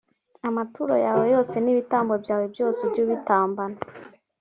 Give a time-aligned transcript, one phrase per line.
[0.47, 3.77] amaturo yawe yose n ibitambo byawe byose ujye ubitambana